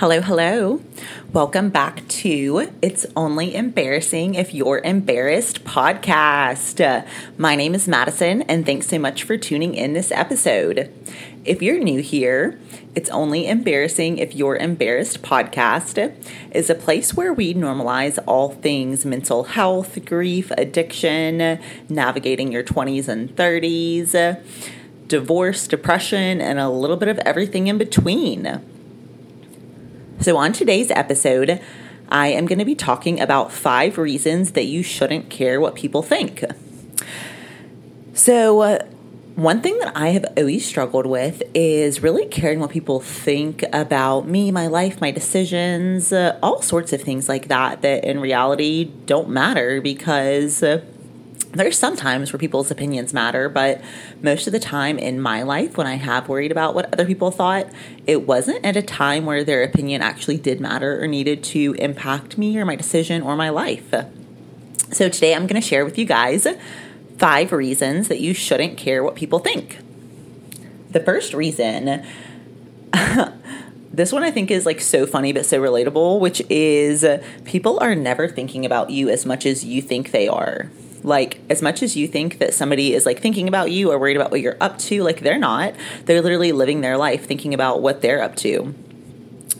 [0.00, 0.80] Hello, hello.
[1.30, 7.06] Welcome back to It's Only Embarrassing If You're Embarrassed podcast.
[7.36, 10.90] My name is Madison, and thanks so much for tuning in this episode.
[11.44, 12.58] If you're new here,
[12.94, 16.14] It's Only Embarrassing If You're Embarrassed podcast
[16.50, 21.58] is a place where we normalize all things mental health, grief, addiction,
[21.90, 24.42] navigating your 20s and 30s,
[25.08, 28.62] divorce, depression, and a little bit of everything in between.
[30.20, 31.62] So, on today's episode,
[32.10, 36.02] I am going to be talking about five reasons that you shouldn't care what people
[36.02, 36.44] think.
[38.12, 38.84] So, uh,
[39.36, 44.28] one thing that I have always struggled with is really caring what people think about
[44.28, 48.90] me, my life, my decisions, uh, all sorts of things like that, that in reality
[49.06, 50.62] don't matter because.
[50.62, 50.84] Uh,
[51.52, 53.80] there's some times where people's opinions matter, but
[54.22, 57.30] most of the time in my life, when I have worried about what other people
[57.30, 57.66] thought,
[58.06, 62.38] it wasn't at a time where their opinion actually did matter or needed to impact
[62.38, 63.92] me or my decision or my life.
[64.92, 66.46] So today I'm going to share with you guys
[67.18, 69.78] five reasons that you shouldn't care what people think.
[70.90, 72.04] The first reason,
[73.92, 77.04] this one I think is like so funny but so relatable, which is
[77.44, 80.70] people are never thinking about you as much as you think they are
[81.02, 84.16] like as much as you think that somebody is like thinking about you or worried
[84.16, 85.74] about what you're up to like they're not.
[86.04, 88.74] They're literally living their life thinking about what they're up to.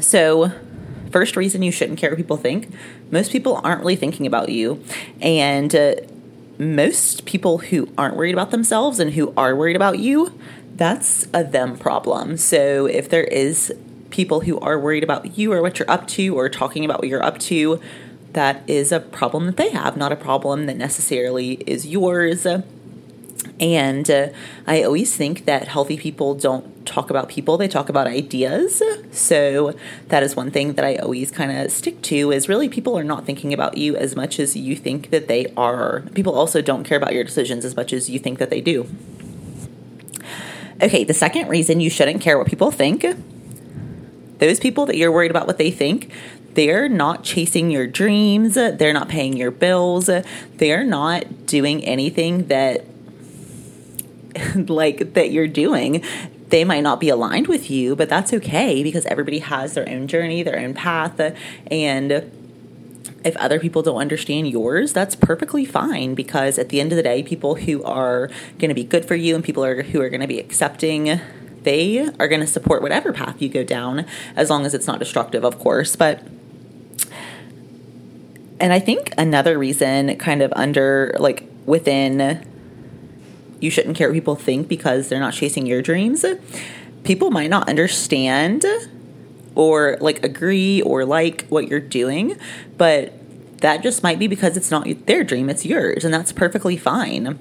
[0.00, 0.52] So
[1.10, 2.70] first reason you shouldn't care what people think
[3.10, 4.82] most people aren't really thinking about you.
[5.20, 5.94] And uh,
[6.58, 10.38] most people who aren't worried about themselves and who are worried about you
[10.78, 12.36] that's a them problem.
[12.36, 13.74] So if there is
[14.10, 17.08] people who are worried about you or what you're up to or talking about what
[17.08, 17.80] you're up to
[18.32, 22.46] that is a problem that they have, not a problem that necessarily is yours.
[23.60, 24.28] And uh,
[24.66, 28.82] I always think that healthy people don't talk about people, they talk about ideas.
[29.10, 29.74] So
[30.08, 33.04] that is one thing that I always kind of stick to is really people are
[33.04, 36.02] not thinking about you as much as you think that they are.
[36.14, 38.88] People also don't care about your decisions as much as you think that they do.
[40.80, 43.04] Okay, the second reason you shouldn't care what people think
[44.38, 46.12] those people that you're worried about what they think,
[46.58, 50.10] they're not chasing your dreams, they're not paying your bills,
[50.56, 52.84] they're not doing anything that
[54.68, 56.02] like that you're doing
[56.48, 60.08] they might not be aligned with you, but that's okay because everybody has their own
[60.08, 61.20] journey, their own path.
[61.70, 62.10] And
[63.22, 67.02] if other people don't understand yours, that's perfectly fine because at the end of the
[67.02, 70.08] day, people who are going to be good for you and people are, who are
[70.08, 71.20] going to be accepting,
[71.64, 74.98] they are going to support whatever path you go down as long as it's not
[74.98, 75.96] destructive, of course.
[75.96, 76.22] But
[78.60, 82.44] and I think another reason, kind of under like within,
[83.60, 86.24] you shouldn't care what people think because they're not chasing your dreams.
[87.04, 88.64] People might not understand
[89.54, 92.38] or like agree or like what you're doing,
[92.76, 93.12] but
[93.60, 97.38] that just might be because it's not their dream, it's yours, and that's perfectly fine.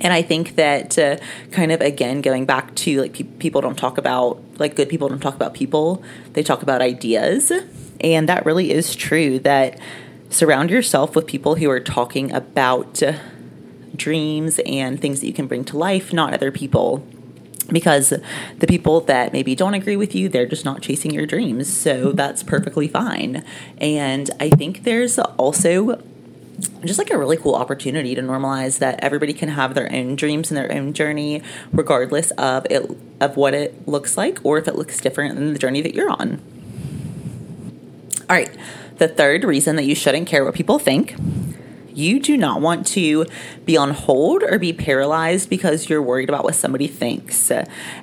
[0.00, 1.16] And I think that uh,
[1.50, 5.08] kind of again going back to like pe- people don't talk about like good people
[5.08, 6.02] don't talk about people,
[6.34, 7.52] they talk about ideas.
[8.00, 9.78] And that really is true that
[10.30, 13.02] surround yourself with people who are talking about
[13.96, 17.06] dreams and things that you can bring to life, not other people.
[17.68, 18.12] Because
[18.58, 21.72] the people that maybe don't agree with you, they're just not chasing your dreams.
[21.72, 23.44] So that's perfectly fine.
[23.78, 26.02] And I think there's also
[26.84, 30.50] just like a really cool opportunity to normalize that everybody can have their own dreams
[30.50, 31.42] and their own journey
[31.72, 35.58] regardless of it of what it looks like or if it looks different than the
[35.58, 36.40] journey that you're on.
[38.28, 38.50] All right.
[39.00, 41.16] The third reason that you shouldn't care what people think
[41.92, 43.26] you do not want to
[43.64, 47.50] be on hold or be paralyzed because you're worried about what somebody thinks.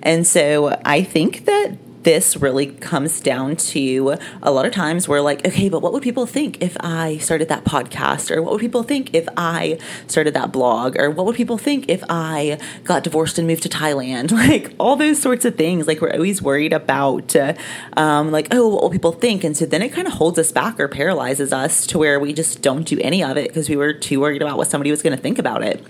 [0.02, 5.19] And so I think that this really comes down to a lot of times we're
[5.19, 8.34] like, okay, but what would people think if I started that podcast?
[8.34, 10.97] Or what would people think if I started that blog?
[10.97, 14.31] Or what would people think if I got divorced and moved to Thailand?
[14.47, 15.88] Like all those sorts of things.
[15.88, 17.56] Like we're always worried about, uh,
[17.97, 19.44] um, like, oh, what will people think?
[19.44, 22.31] And so then it kind of holds us back or paralyzes us to where we
[22.31, 25.01] just don't do any of it because we were too worried about what somebody was
[25.01, 25.83] going to think about it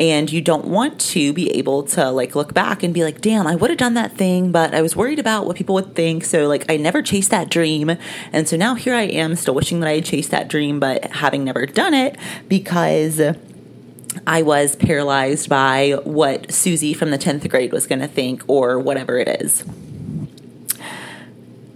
[0.00, 3.46] and you don't want to be able to like look back and be like damn
[3.46, 6.24] i would have done that thing but i was worried about what people would think
[6.24, 7.90] so like i never chased that dream.
[8.32, 11.04] And so now here i am still wishing that i had chased that dream but
[11.12, 12.16] having never done it
[12.48, 13.20] because
[14.26, 18.80] I was paralyzed by what Susie from the 10th grade was going to think or
[18.80, 19.64] whatever it is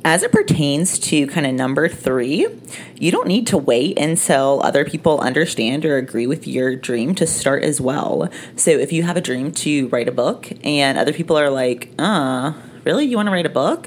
[0.04, 2.46] as it pertains to kind of number three,
[2.96, 7.26] you don't need to wait until other people understand or agree with your dream to
[7.26, 8.28] start as well.
[8.56, 11.90] So if you have a dream to write a book and other people are like,
[11.98, 12.52] uh,
[12.84, 13.06] really?
[13.06, 13.86] You want to write a book?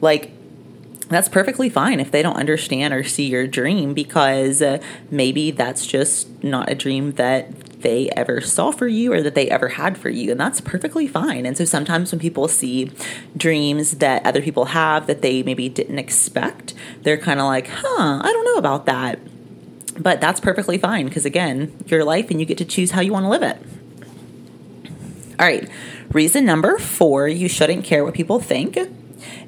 [0.00, 0.30] Like,
[1.08, 5.86] that's perfectly fine if they don't understand or see your dream because uh, maybe that's
[5.86, 9.96] just not a dream that they ever saw for you or that they ever had
[9.96, 10.32] for you.
[10.32, 11.46] And that's perfectly fine.
[11.46, 12.90] And so sometimes when people see
[13.36, 18.20] dreams that other people have that they maybe didn't expect, they're kind of like, huh,
[18.22, 19.20] I don't know about that.
[19.98, 23.12] But that's perfectly fine because, again, your life and you get to choose how you
[23.12, 23.56] want to live it.
[25.38, 25.68] All right,
[26.10, 28.76] reason number four you shouldn't care what people think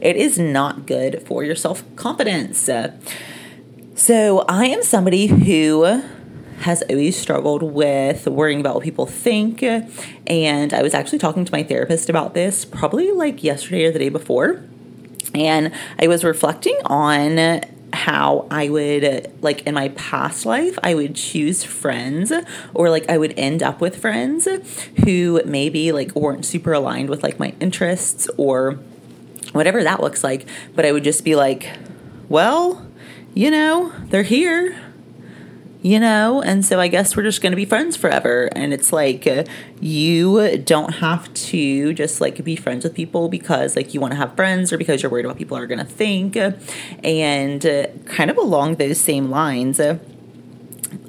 [0.00, 2.68] it is not good for your self confidence.
[3.94, 6.02] So, I am somebody who
[6.60, 9.62] has always struggled with worrying about what people think.
[9.62, 13.98] And I was actually talking to my therapist about this probably like yesterday or the
[13.98, 14.62] day before.
[15.34, 17.60] And I was reflecting on
[17.92, 22.32] how I would, like in my past life, I would choose friends
[22.74, 24.48] or like I would end up with friends
[25.04, 28.78] who maybe like weren't super aligned with like my interests or
[29.52, 30.46] whatever that looks like.
[30.74, 31.76] But I would just be like,
[32.28, 32.86] well,
[33.34, 34.78] you know, they're here,
[35.80, 38.48] you know, and so I guess we're just going to be friends forever.
[38.52, 39.44] And it's like, uh,
[39.80, 44.16] you don't have to just like be friends with people because like you want to
[44.16, 46.36] have friends or because you're worried about people are going to think.
[47.04, 49.98] And uh, kind of along those same lines, uh,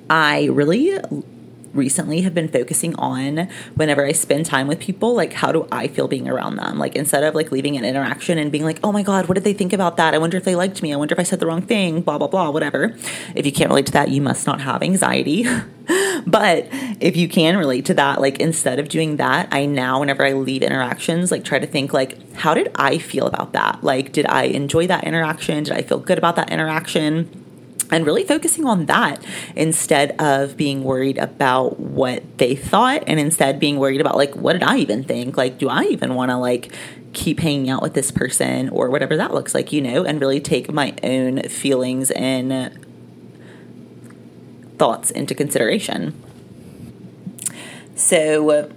[0.10, 1.00] I really
[1.74, 5.88] recently have been focusing on whenever I spend time with people, like how do I
[5.88, 6.80] feel being around them?
[6.80, 9.44] Like instead of like leaving an interaction and being like, oh my God, what did
[9.44, 10.14] they think about that?
[10.14, 10.94] I wonder if they liked me.
[10.94, 12.96] I wonder if I said the wrong thing, blah, blah, blah, whatever.
[13.36, 15.46] If you can't relate to that, you must not have anxiety.
[16.28, 16.68] but
[17.00, 20.34] if you can relate to that, like instead of doing that, I now, whenever I
[20.34, 23.84] leave interactions, like try to think like, how did I feel about that?
[23.84, 25.64] Like, did I enjoy that interaction?
[25.64, 27.39] Did I feel good about that interaction?
[27.92, 29.24] And really focusing on that
[29.56, 34.54] instead of being worried about what they thought and instead being worried about like what
[34.54, 35.38] did i even think?
[35.38, 36.74] Like do i even want to like
[37.14, 40.40] keep hanging out with this person or whatever that looks like you know and really
[40.40, 42.86] take my own feelings and
[44.78, 46.14] thoughts into consideration.
[47.96, 48.72] So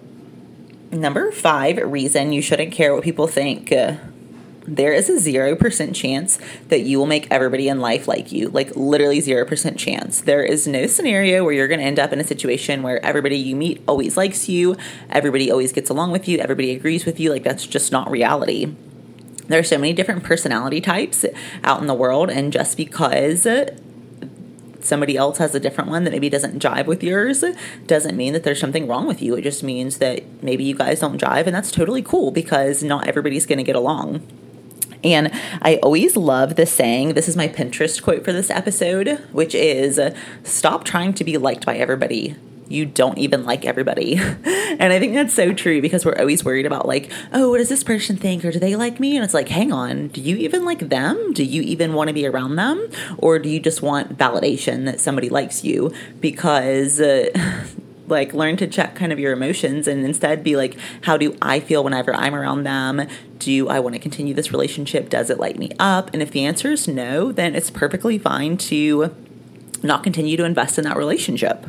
[0.91, 3.95] number five reason you shouldn't care what people think uh,
[4.67, 6.39] there is a 0% chance
[6.69, 8.49] that you will make everybody in life like you.
[8.49, 10.21] Like, literally 0% chance.
[10.21, 13.37] There is no scenario where you're going to end up in a situation where everybody
[13.37, 14.77] you meet always likes you,
[15.11, 17.31] everybody always gets along with you, everybody agrees with you.
[17.31, 18.75] Like, that's just not reality.
[19.49, 21.25] There are so many different personality types
[21.65, 23.47] out in the world, and just because
[24.81, 27.45] somebody else has a different one that maybe doesn't jive with yours
[27.87, 29.35] doesn't mean that there's something wrong with you.
[29.35, 33.07] It just means that maybe you guys don't jive, and that's totally cool because not
[33.07, 34.27] everybody's going to get along.
[35.05, 39.55] And I always love the saying, this is my Pinterest quote for this episode, which
[39.55, 40.01] is
[40.45, 42.37] stop trying to be liked by everybody
[42.73, 44.17] you don't even like everybody.
[44.45, 47.69] and I think that's so true because we're always worried about, like, oh, what does
[47.69, 48.45] this person think?
[48.45, 49.17] Or do they like me?
[49.17, 51.33] And it's like, hang on, do you even like them?
[51.33, 52.89] Do you even want to be around them?
[53.19, 55.93] Or do you just want validation that somebody likes you?
[56.21, 57.01] Because.
[57.01, 57.29] Uh,
[58.13, 61.59] like learn to check kind of your emotions and instead be like how do i
[61.59, 63.09] feel whenever i'm around them?
[63.39, 65.09] Do i want to continue this relationship?
[65.09, 66.11] Does it light me up?
[66.13, 69.15] And if the answer is no then it's perfectly fine to
[69.83, 71.67] not continue to invest in that relationship.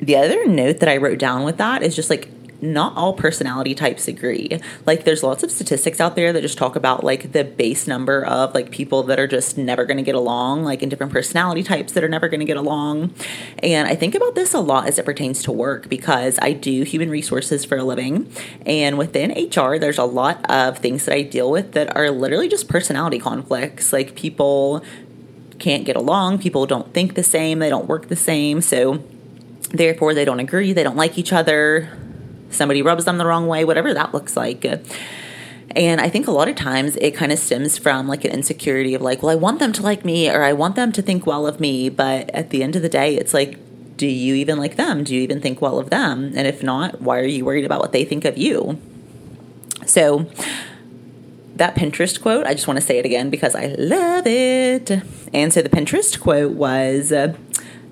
[0.00, 2.28] The other note that i wrote down with that is just like
[2.60, 4.60] not all personality types agree.
[4.84, 8.24] Like there's lots of statistics out there that just talk about like the base number
[8.24, 11.62] of like people that are just never going to get along, like in different personality
[11.62, 13.14] types that are never going to get along.
[13.62, 16.82] And I think about this a lot as it pertains to work because I do
[16.82, 18.30] human resources for a living.
[18.66, 22.48] And within HR, there's a lot of things that I deal with that are literally
[22.48, 23.92] just personality conflicts.
[23.92, 24.82] Like people
[25.60, 28.60] can't get along, people don't think the same, they don't work the same.
[28.60, 29.02] So
[29.70, 31.88] therefore they don't agree, they don't like each other
[32.50, 34.64] somebody rubs them the wrong way, whatever that looks like.
[35.76, 38.94] And I think a lot of times it kind of stems from like an insecurity
[38.94, 41.26] of like, well, I want them to like me or I want them to think
[41.26, 41.88] well of me.
[41.88, 43.58] But at the end of the day, it's like,
[43.96, 45.04] do you even like them?
[45.04, 46.32] Do you even think well of them?
[46.36, 48.80] And if not, why are you worried about what they think of you?
[49.84, 50.30] So,
[51.56, 54.90] that Pinterest quote, I just want to say it again because I love it.
[55.34, 57.34] And so the Pinterest quote was uh,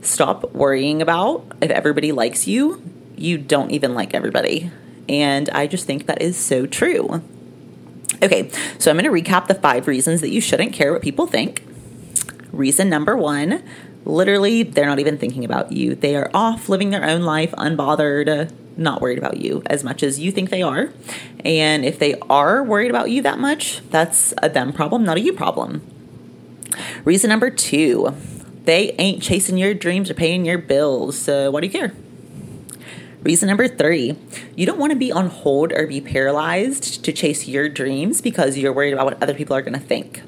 [0.03, 2.81] stop worrying about if everybody likes you
[3.17, 4.71] you don't even like everybody.
[5.09, 7.23] And I just think that is so true.
[8.23, 11.27] Okay, so I'm going to recap the five reasons that you shouldn't care what people
[11.27, 11.63] think.
[12.51, 13.63] Reason number one
[14.07, 15.95] literally, they're not even thinking about you.
[15.95, 20.21] They are off living their own life, unbothered, not worried about you as much as
[20.21, 20.91] you think they are.
[21.45, 25.21] And if they are worried about you that much, that's a them problem, not a
[25.21, 25.83] you problem.
[27.05, 28.15] Reason number two,
[28.65, 31.19] they ain't chasing your dreams or paying your bills.
[31.19, 31.93] So why do you care?
[33.27, 34.17] Reason number three,
[34.55, 38.57] you don't want to be on hold or be paralyzed to chase your dreams because
[38.57, 40.23] you're worried about what other people are going to think.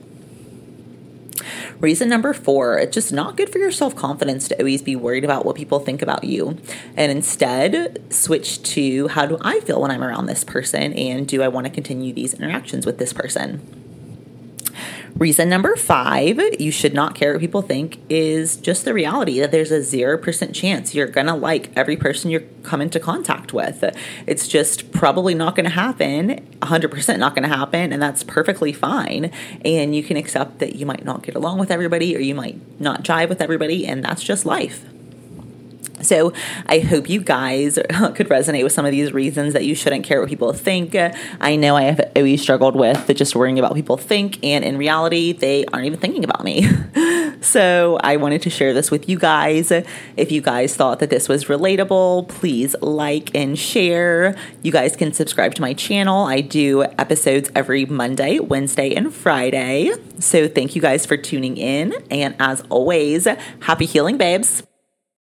[1.78, 5.22] Reason number four, it's just not good for your self confidence to always be worried
[5.22, 6.58] about what people think about you.
[6.96, 10.92] And instead, switch to how do I feel when I'm around this person?
[10.94, 13.77] And do I want to continue these interactions with this person?
[15.18, 19.50] Reason number five, you should not care what people think, is just the reality that
[19.50, 23.82] there's a 0% chance you're going to like every person you come into contact with.
[24.28, 28.72] It's just probably not going to happen, 100% not going to happen, and that's perfectly
[28.72, 29.32] fine.
[29.64, 32.80] And you can accept that you might not get along with everybody or you might
[32.80, 34.84] not jive with everybody, and that's just life.
[36.02, 36.32] So
[36.66, 37.74] I hope you guys
[38.14, 40.96] could resonate with some of these reasons that you shouldn't care what people think.
[41.40, 44.78] I know I have always struggled with just worrying about what people think, and in
[44.78, 46.68] reality, they aren't even thinking about me.
[47.40, 49.72] so I wanted to share this with you guys.
[50.16, 54.36] If you guys thought that this was relatable, please like and share.
[54.62, 56.24] You guys can subscribe to my channel.
[56.24, 59.92] I do episodes every Monday, Wednesday, and Friday.
[60.18, 61.94] So thank you guys for tuning in.
[62.10, 63.26] And as always,
[63.60, 64.67] happy healing, babes.